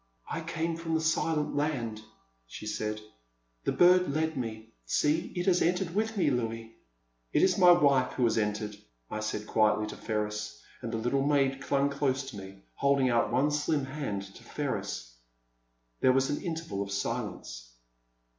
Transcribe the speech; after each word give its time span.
I 0.31 0.41
came 0.41 0.77
from 0.77 0.95
the 0.95 0.99
Silent 0.99 1.55
Land, 1.55 2.01
she 2.47 2.65
said; 2.65 3.01
the 3.65 3.71
bird 3.71 4.09
lead 4.11 4.35
me; 4.35 4.71
see, 4.83 5.31
it 5.35 5.45
has 5.45 5.61
entered 5.61 5.93
with 5.93 6.17
me, 6.17 6.31
lyouis. 6.31 6.71
It 7.33 7.43
is 7.43 7.59
my 7.59 7.71
wife 7.71 8.13
who 8.13 8.23
has 8.23 8.35
entered,* 8.35 8.75
* 8.97 9.11
I 9.11 9.19
said 9.19 9.45
quietly 9.45 9.85
to 9.85 9.95
Ferris, 9.95 10.59
and 10.81 10.91
the 10.91 10.97
little 10.97 11.21
maid 11.21 11.61
clung 11.61 11.91
close 11.91 12.27
to 12.31 12.37
me, 12.37 12.63
holding 12.73 13.11
out 13.11 13.31
one 13.31 13.51
slim 13.51 13.85
hand 13.85 14.23
to 14.23 14.43
Ferris. 14.43 15.13
There 15.99 16.13
was 16.13 16.31
an 16.31 16.41
interval 16.41 16.81
of 16.81 16.91
silence. 16.91 17.69